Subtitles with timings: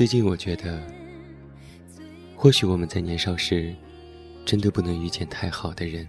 [0.00, 0.82] 最近我觉得，
[2.34, 3.76] 或许我们在年少时，
[4.46, 6.08] 真的不能遇见太好的人。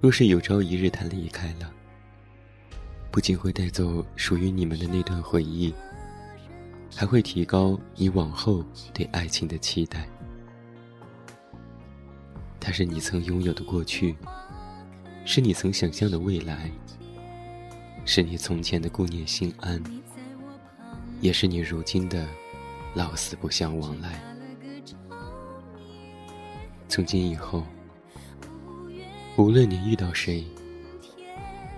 [0.00, 1.72] 若是有朝一日他离开了，
[3.12, 5.72] 不仅会带走属于你们的那段回忆，
[6.92, 10.04] 还会提高你往后对爱情的期待。
[12.58, 14.16] 他是你曾拥有的过去，
[15.24, 16.68] 是你曾想象的未来，
[18.04, 19.80] 是你从前的顾念心安。
[21.20, 22.26] 也是你如今的
[22.94, 24.22] 老死不相往来。
[26.88, 27.64] 从今以后，
[29.36, 30.44] 无论你遇到谁，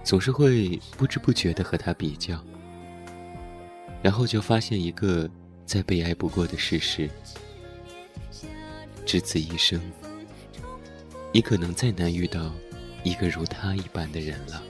[0.05, 2.43] 总是会不知不觉的和他比较，
[4.03, 5.29] 然后就发现一个
[5.67, 7.11] 再悲哀不过的事实：
[9.05, 9.81] 只此一生，
[11.33, 12.53] 你可能再难遇到
[13.03, 14.63] 一个如他一般的人了。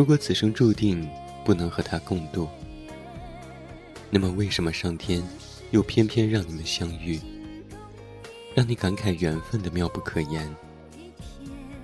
[0.00, 1.06] 如果此生注定
[1.44, 2.48] 不能和他共度，
[4.08, 5.22] 那么为什么上天
[5.72, 7.20] 又偏偏让你们相遇，
[8.54, 10.50] 让你感慨缘分的妙不可言，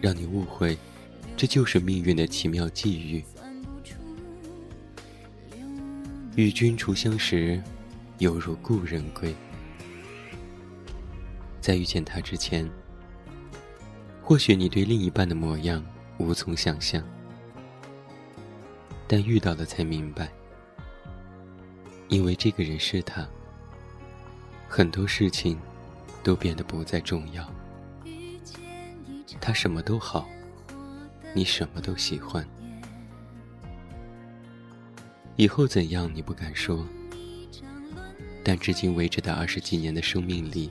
[0.01, 0.79] 让你误会
[1.37, 3.23] 这就是命运的奇妙际遇？
[6.37, 7.63] 与君初相识，
[8.17, 9.35] 犹如故人归。
[11.61, 12.67] 在遇见他之前，
[14.23, 15.85] 或许你对另一半的模样
[16.17, 17.07] 无从想象。
[19.09, 20.33] 但遇到了才明白，
[22.09, 23.27] 因为这个人是他，
[24.69, 25.59] 很多事情
[26.23, 27.49] 都变得不再重要。
[29.41, 30.29] 他什么都好，
[31.35, 32.45] 你什么都喜欢。
[35.37, 36.85] 以后怎样你不敢说，
[38.43, 40.71] 但至今为止的二十几年的生命里，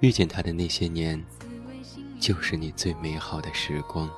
[0.00, 1.24] 遇见他的那些年，
[2.20, 4.10] 就是你最美好的时光。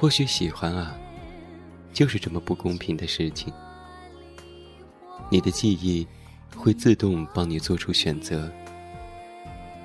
[0.00, 0.96] 或许喜欢啊，
[1.92, 3.52] 就是这么不公平的事情。
[5.28, 6.06] 你的记忆
[6.56, 8.48] 会自动帮你做出选择，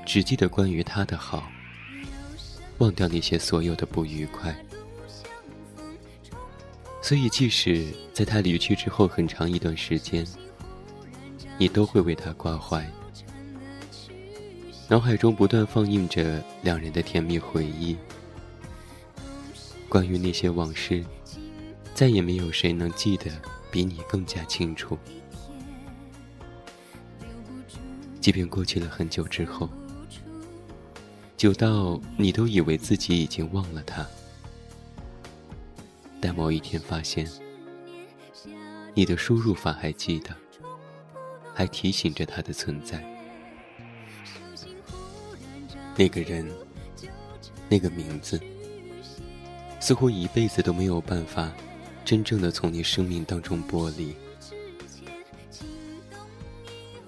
[0.05, 1.49] 只记得关于他的好，
[2.77, 4.55] 忘掉那些所有的不愉快。
[7.01, 10.23] 所以，即使在他离去之后很长一段时间，
[11.57, 12.87] 你都会为他挂怀，
[14.87, 17.97] 脑海中不断放映着两人的甜蜜回忆。
[19.93, 21.05] 关于那些往事，
[21.93, 23.29] 再也没有谁能记得
[23.69, 24.97] 比你更加清楚。
[28.19, 29.69] 即便过去了很久之后，
[31.37, 34.03] 久到你都以为自己已经忘了他，
[36.19, 37.29] 但某一天发现，
[38.95, 40.35] 你的输入法还记得，
[41.53, 42.99] 还提醒着他的存在。
[45.95, 46.51] 那个人，
[47.69, 48.41] 那个名字。
[49.83, 51.51] 似乎一辈子都没有办法，
[52.05, 54.15] 真正的从你生命当中剥离。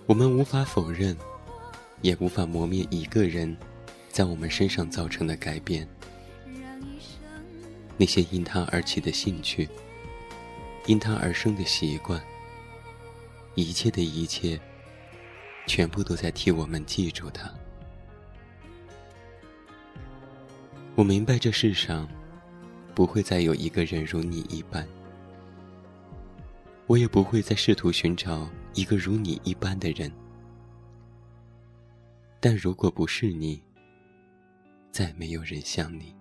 [0.06, 1.16] 我们无法否认，
[2.02, 3.56] 也无法磨灭一个人
[4.10, 5.88] 在我们身上造成的改变。
[7.96, 9.70] 那些因他而起的兴趣，
[10.86, 12.22] 因他而生的习惯，
[13.54, 14.60] 一切的一切，
[15.66, 17.50] 全部都在替我们记住他。
[20.94, 22.06] 我明白这世上。
[22.96, 24.88] 不会再有一个人如你一般，
[26.88, 30.10] 我也不会再试图寻找一个如你一般的人。
[32.40, 33.62] 但如果不是你，
[34.92, 36.16] 再没有人像你。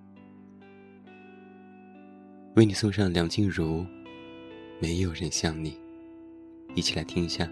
[2.57, 3.81] 为你送上梁静茹，
[4.81, 5.71] 《没有人像你》，
[6.75, 7.49] 一起来听一下。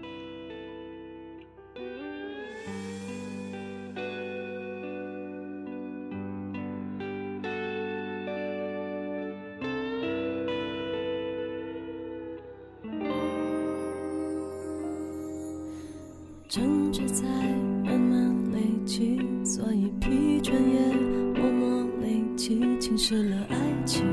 [16.53, 17.25] 争执在
[17.83, 20.95] 慢慢累积，所以疲倦也
[21.41, 24.05] 默默累积，侵蚀了爱情。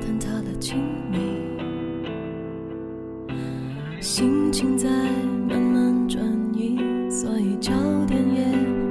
[0.00, 0.78] 但他的亲
[1.10, 1.18] 密
[4.00, 4.88] 心情在
[5.46, 6.24] 慢慢转
[6.54, 6.78] 移，
[7.10, 7.74] 所以焦
[8.06, 8.46] 点也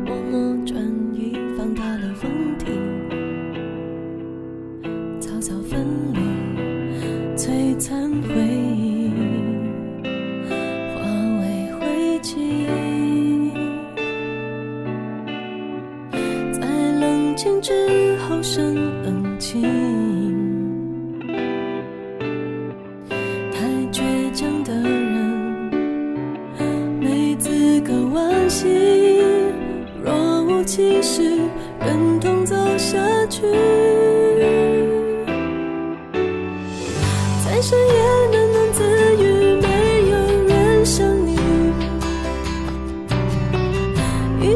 [0.06, 0.80] 默默转
[1.16, 2.68] 移，放大了问题。
[5.20, 5.84] 草草分
[6.14, 6.20] 离，
[7.36, 8.53] 璀璨回。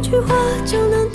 [0.09, 0.33] 句话
[0.65, 1.09] 就能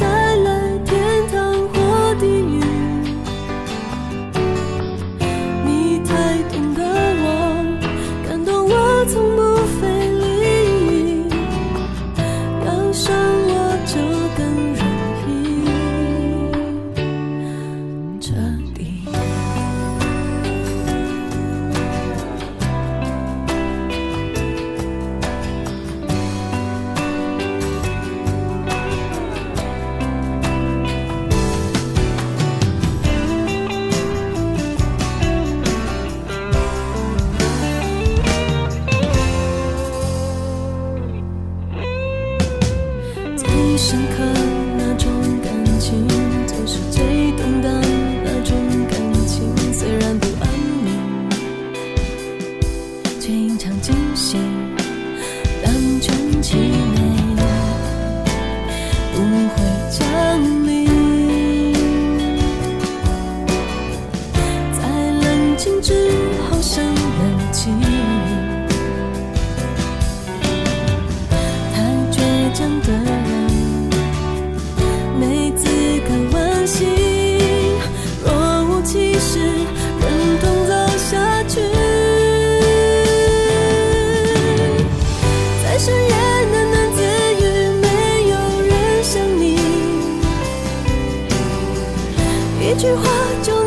[92.72, 93.02] 一句话
[93.42, 93.61] 就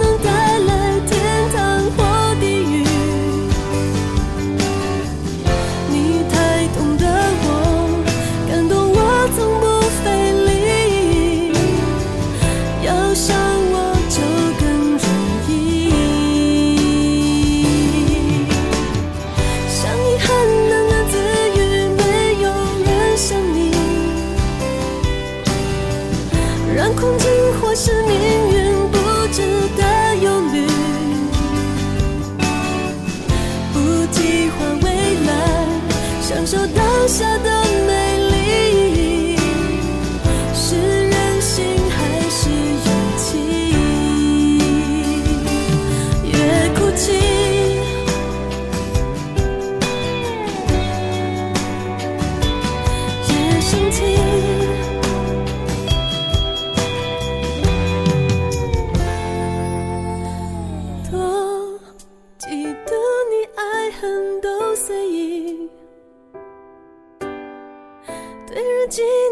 [68.87, 69.24] 己。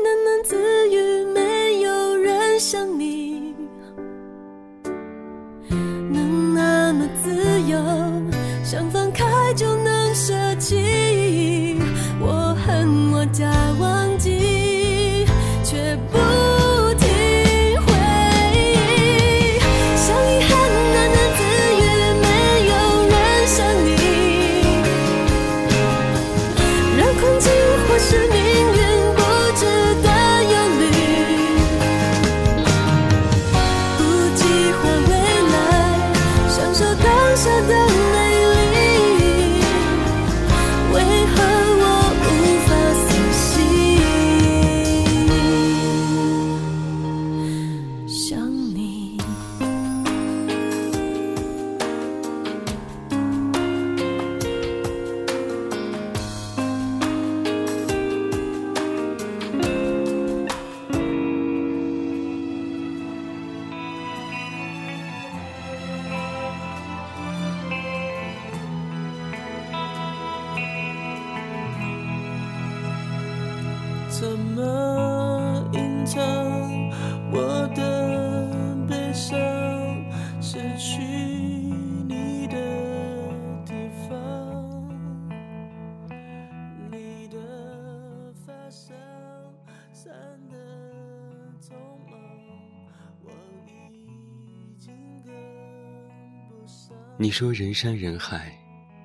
[97.15, 98.51] 你说人山人海，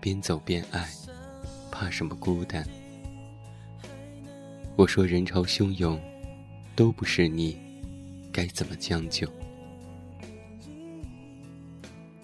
[0.00, 0.88] 边走边爱，
[1.71, 2.67] 怕什么孤单？
[4.77, 6.00] 我说人潮汹涌，
[6.75, 7.59] 都不是你，
[8.33, 9.29] 该怎么将就？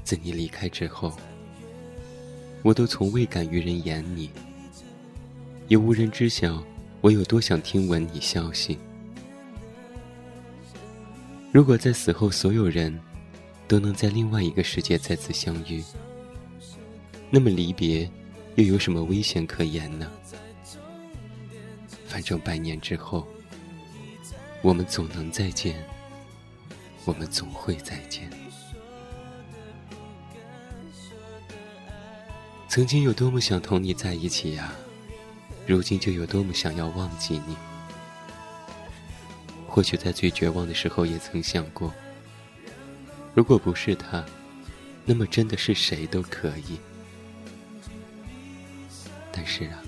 [0.02, 1.12] 自你离开之后，
[2.62, 4.30] 我都从未敢于人言你，
[5.68, 6.64] 也无人知晓
[7.02, 8.78] 我有多想听闻你消息。
[11.52, 12.98] 如果在死后，所有人。
[13.66, 15.82] 都能在另外一个世界再次相遇，
[17.30, 18.08] 那么离别
[18.56, 20.10] 又有什么危险可言呢？
[22.06, 23.26] 反正百年之后，
[24.62, 25.84] 我们总能再见，
[27.04, 28.30] 我们总会再见。
[32.68, 34.72] 曾经有多么想同你在一起呀，
[35.66, 37.56] 如今就有多么想要忘记你。
[39.66, 41.92] 或许在最绝望的时候，也曾想过。
[43.34, 44.24] 如果不是他，
[45.04, 46.78] 那么真的是谁都可以。
[49.32, 49.82] 但是啊，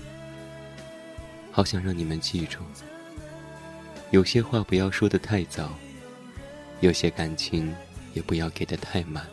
[1.51, 2.59] 好想让你们记住，
[4.11, 5.73] 有些话不要说的太早，
[6.81, 7.73] 有些感情
[8.13, 9.25] 也不要给的太满。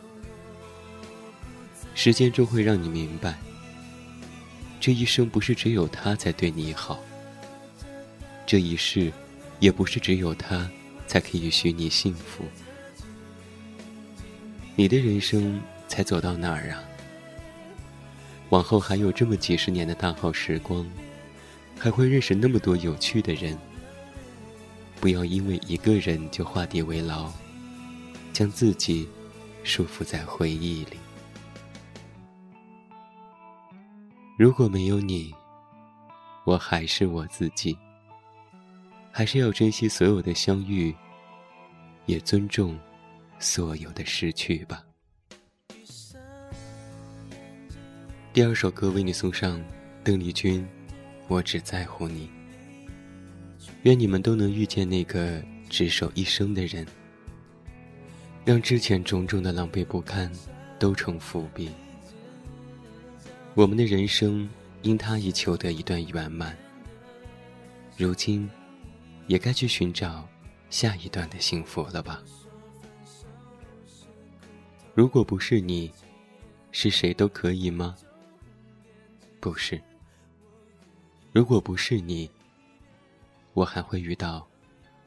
[1.97, 3.37] 时间终会让你明白，
[4.81, 7.01] 这一生不是只有他才对你好，
[8.47, 9.13] 这一世
[9.59, 10.71] 也不是只有他
[11.09, 12.45] 才可以许你幸福。
[14.77, 16.83] 你的人生才走到哪儿啊？
[18.51, 20.85] 往后还有这么几十年的大好时光，
[21.79, 23.57] 还会认识那么多有趣的人。
[25.01, 27.31] 不要因为一个人就画地为牢，
[28.33, 29.09] 将自己
[29.63, 30.99] 束缚在回忆里。
[34.37, 35.33] 如果没有你，
[36.45, 37.79] 我还是我自己。
[39.13, 40.93] 还是要珍惜所有的相遇，
[42.07, 42.77] 也尊重。
[43.45, 44.83] 所有的失去吧。
[48.33, 49.63] 第二首歌为你送上，
[50.03, 50.63] 邓丽君，
[51.29, 52.27] 《我只在乎你》。
[53.83, 56.87] 愿你们都能遇见那个执手一生的人，
[58.47, 60.33] 让之前种种的狼狈不堪
[60.79, 61.71] 都成伏笔。
[63.55, 64.49] 我们的人生
[64.81, 66.57] 因他已求得一段圆满，
[67.99, 68.49] 如今
[69.27, 70.27] 也该去寻找
[70.71, 72.23] 下一段的幸福了吧。
[74.95, 75.91] 如果不是你，
[76.71, 77.97] 是谁都可以吗？
[79.41, 79.81] 不是。
[81.33, 82.31] 如果不是你，
[83.55, 84.47] 我还会遇到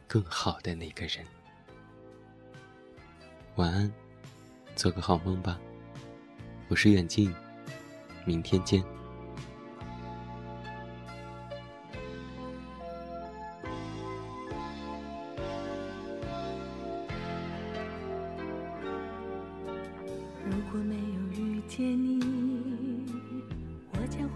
[0.06, 1.26] 更好的那个人。
[3.56, 3.90] 晚安，
[4.76, 5.58] 做个好梦吧。
[6.68, 7.34] 我是远近，
[8.26, 8.84] 明天见。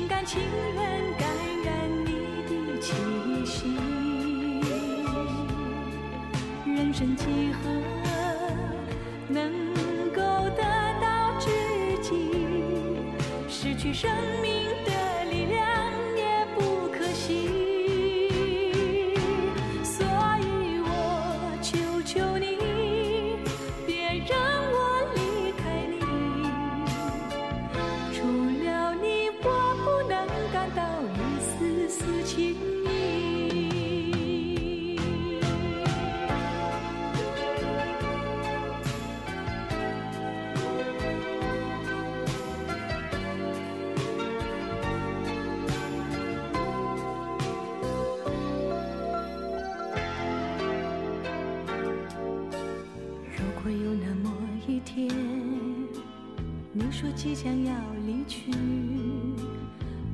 [0.00, 0.82] 心甘情愿
[1.18, 1.28] 感
[1.62, 1.74] 染
[2.06, 2.08] 你
[2.48, 2.94] 的气
[3.44, 3.68] 息，
[6.64, 7.14] 人生。
[7.14, 7.68] 几何
[9.28, 9.52] 能
[10.14, 10.22] 够
[10.56, 10.62] 得
[11.02, 11.50] 到知
[12.00, 12.32] 己？
[13.46, 14.90] 失去生命的
[57.42, 57.72] 想要
[58.04, 58.52] 离去，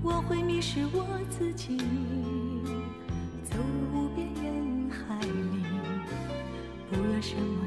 [0.01, 1.77] 我会迷失我自己，
[3.43, 5.65] 走入无边人海里，
[6.89, 7.66] 不要什么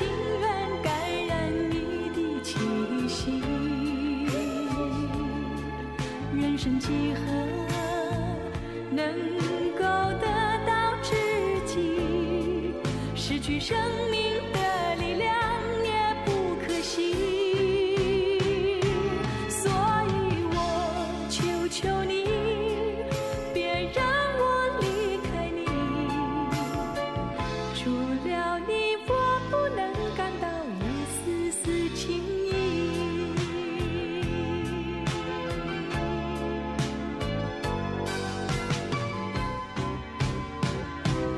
[0.00, 0.08] 情
[0.40, 0.48] 愿
[0.82, 0.90] 感
[1.26, 2.56] 染你的气
[3.06, 3.42] 息，
[6.34, 7.20] 人生几何
[8.90, 9.04] 能
[9.76, 9.82] 够
[10.18, 10.26] 得
[10.66, 11.12] 到知
[11.66, 12.72] 己，
[13.14, 13.76] 失去生
[14.10, 14.19] 命。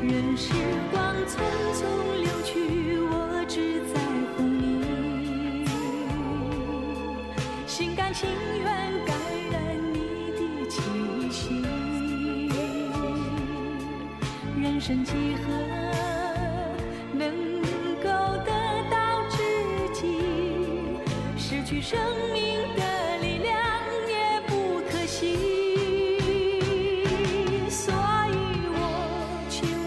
[0.03, 0.53] 人世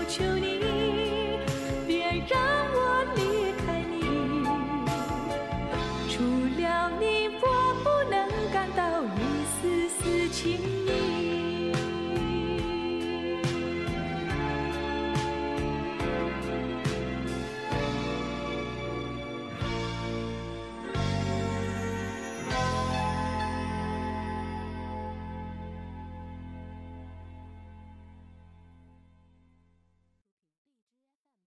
[0.07, 0.74] 求你